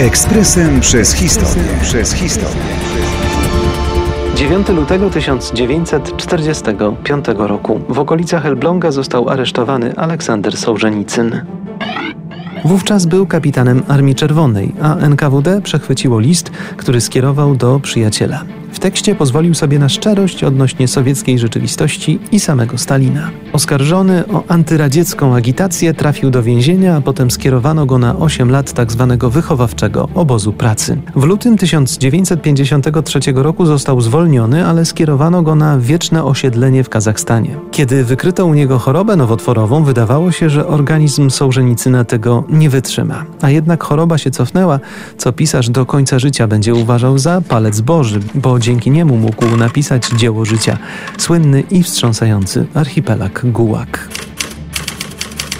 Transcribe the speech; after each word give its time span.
Ekspresem 0.00 0.80
przez 0.80 1.12
historię. 1.12 1.64
Przez 1.82 2.12
historię. 2.12 2.62
9 4.34 4.68
lutego 4.68 5.10
1945 5.10 7.24
roku 7.36 7.80
w 7.88 7.98
okolicach 7.98 8.46
Elbląga 8.46 8.90
został 8.90 9.28
aresztowany 9.28 9.96
Aleksander 9.96 10.56
Sołżenicyn. 10.56 11.40
Wówczas 12.64 13.06
był 13.06 13.26
kapitanem 13.26 13.82
Armii 13.88 14.14
Czerwonej, 14.14 14.74
a 14.82 14.96
NKWD 14.96 15.60
przechwyciło 15.60 16.20
list, 16.20 16.50
który 16.76 17.00
skierował 17.00 17.56
do 17.56 17.80
przyjaciela. 17.80 18.44
W 18.72 18.78
tekście 18.78 19.14
pozwolił 19.14 19.54
sobie 19.54 19.78
na 19.78 19.88
szczerość 19.88 20.44
odnośnie 20.44 20.88
sowieckiej 20.88 21.38
rzeczywistości 21.38 22.18
i 22.32 22.40
samego 22.40 22.78
Stalina. 22.78 23.30
Oskarżony 23.52 24.24
o 24.32 24.44
antyradziecką 24.48 25.36
agitację 25.36 25.94
trafił 25.94 26.30
do 26.30 26.42
więzienia, 26.42 26.96
a 26.96 27.00
potem 27.00 27.30
skierowano 27.30 27.86
go 27.86 27.98
na 27.98 28.16
8 28.16 28.50
lat 28.50 28.72
tzw. 28.72 29.16
Tak 29.20 29.30
wychowawczego 29.30 30.08
obozu 30.14 30.52
pracy. 30.52 30.98
W 31.16 31.24
lutym 31.24 31.58
1953 31.58 33.20
roku 33.34 33.66
został 33.66 34.00
zwolniony, 34.00 34.66
ale 34.66 34.84
skierowano 34.84 35.42
go 35.42 35.54
na 35.54 35.78
wieczne 35.78 36.24
osiedlenie 36.24 36.84
w 36.84 36.88
Kazachstanie. 36.88 37.56
Kiedy 37.70 38.04
wykryto 38.04 38.46
u 38.46 38.54
niego 38.54 38.78
chorobę 38.78 39.16
nowotworową, 39.16 39.84
wydawało 39.84 40.32
się, 40.32 40.50
że 40.50 40.66
organizm 40.66 41.30
Sołżenicyna 41.30 42.04
tego 42.04 42.44
nie 42.48 42.70
wytrzyma. 42.70 43.24
A 43.42 43.50
jednak 43.50 43.84
choroba 43.84 44.18
się 44.18 44.30
cofnęła, 44.30 44.80
co 45.16 45.32
pisarz 45.32 45.70
do 45.70 45.86
końca 45.86 46.18
życia 46.18 46.46
będzie 46.46 46.74
uważał 46.74 47.18
za 47.18 47.40
palec 47.40 47.80
Boży, 47.80 48.20
bo 48.34 48.58
dzięki 48.60 48.90
niemu 48.90 49.16
mógł 49.16 49.56
napisać 49.56 50.08
dzieło 50.16 50.44
życia, 50.44 50.78
słynny 51.18 51.62
i 51.70 51.82
wstrząsający 51.82 52.66
archipelag 52.74 53.42
Gułak. 53.44 54.08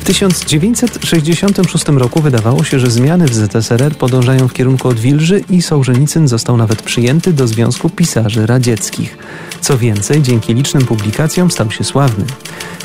W 0.00 0.04
1966 0.04 1.88
roku 1.88 2.20
wydawało 2.20 2.64
się, 2.64 2.80
że 2.80 2.90
zmiany 2.90 3.28
w 3.28 3.34
ZSRR 3.34 3.96
podążają 3.96 4.48
w 4.48 4.52
kierunku 4.52 4.88
odwilży 4.88 5.44
i 5.50 5.62
Sołżenicyn 5.62 6.28
został 6.28 6.56
nawet 6.56 6.82
przyjęty 6.82 7.32
do 7.32 7.46
Związku 7.46 7.90
Pisarzy 7.90 8.46
Radzieckich. 8.46 9.18
Co 9.60 9.78
więcej, 9.78 10.22
dzięki 10.22 10.54
licznym 10.54 10.86
publikacjom 10.86 11.50
stał 11.50 11.70
się 11.70 11.84
sławny. 11.84 12.24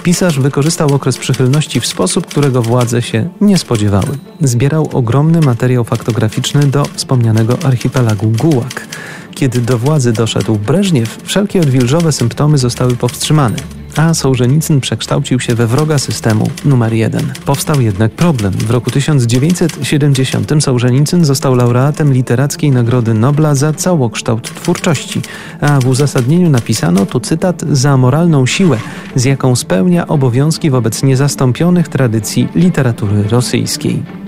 Pisarz 0.04 0.40
wykorzystał 0.40 0.94
okres 0.94 1.18
przychylności 1.18 1.80
w 1.80 1.86
sposób, 1.86 2.28
którego 2.28 2.62
władze 2.62 3.02
się 3.02 3.30
nie 3.42 3.58
spodziewały. 3.58 4.18
Zbierał 4.42 4.90
ogromny 4.94 5.42
materiał 5.42 5.84
faktograficzny 5.84 6.68
do 6.68 6.86
wspomnianego 6.86 7.58
archipelagu 7.64 8.30
Gułak. 8.30 8.88
Kiedy 9.36 9.62
do 9.62 9.78
władzy 9.78 10.14
doszedł 10.14 10.56
Breżniew, 10.56 11.18
wszelkie 11.24 11.62
odwilżowe 11.62 12.12
symptomy 12.12 12.58
zostały 12.58 12.96
powstrzymane 12.96 13.58
a 13.98 14.14
Sołżenicyn 14.14 14.82
przekształcił 14.82 15.40
się 15.40 15.56
we 15.56 15.68
wroga 15.68 15.98
systemu 15.98 16.50
numer 16.66 16.94
jeden. 16.94 17.34
Powstał 17.46 17.82
jednak 17.82 18.12
problem. 18.12 18.54
W 18.54 18.72
roku 18.72 18.92
1970 18.92 20.64
Sołżenicyn 20.64 21.26
został 21.26 21.56
laureatem 21.56 22.14
Literackiej 22.14 22.72
Nagrody 22.72 23.14
Nobla 23.14 23.56
za 23.56 23.74
całokształt 23.74 24.56
twórczości, 24.56 25.22
a 25.62 25.80
w 25.80 25.88
uzasadnieniu 25.88 26.50
napisano 26.50 27.06
tu 27.06 27.20
cytat 27.20 27.62
za 27.62 27.98
moralną 27.98 28.46
siłę, 28.46 28.78
z 29.16 29.26
jaką 29.26 29.56
spełnia 29.56 30.08
obowiązki 30.08 30.70
wobec 30.70 31.04
niezastąpionych 31.04 31.88
tradycji 31.88 32.48
literatury 32.56 33.24
rosyjskiej. 33.24 34.25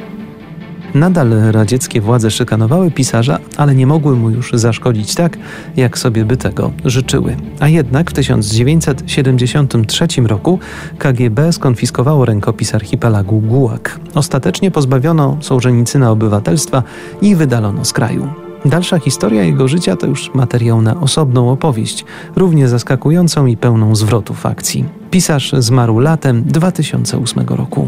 Nadal 0.93 1.29
radzieckie 1.51 2.01
władze 2.01 2.31
szykanowały 2.31 2.91
pisarza, 2.91 3.39
ale 3.57 3.75
nie 3.75 3.87
mogły 3.87 4.15
mu 4.15 4.29
już 4.29 4.51
zaszkodzić 4.53 5.15
tak, 5.15 5.37
jak 5.75 5.97
sobie 5.97 6.25
by 6.25 6.37
tego 6.37 6.71
życzyły. 6.85 7.35
A 7.59 7.67
jednak 7.67 8.11
w 8.11 8.13
1973 8.13 10.07
roku 10.25 10.59
KGB 10.97 11.53
skonfiskowało 11.53 12.25
rękopis 12.25 12.75
archipelagu 12.75 13.39
Gułak. 13.39 13.99
Ostatecznie 14.13 14.71
pozbawiono 14.71 15.37
Sołżenicyna 15.41 16.11
obywatelstwa 16.11 16.83
i 17.21 17.35
wydalono 17.35 17.85
z 17.85 17.93
kraju. 17.93 18.29
Dalsza 18.65 18.99
historia 18.99 19.43
jego 19.43 19.67
życia 19.67 19.95
to 19.95 20.07
już 20.07 20.33
materiał 20.33 20.81
na 20.81 20.99
osobną 20.99 21.51
opowieść, 21.51 22.05
równie 22.35 22.67
zaskakującą 22.67 23.45
i 23.45 23.57
pełną 23.57 23.95
zwrotów 23.95 24.45
akcji. 24.45 24.85
Pisarz 25.11 25.51
zmarł 25.57 25.99
latem 25.99 26.43
2008 26.43 27.45
roku. 27.47 27.87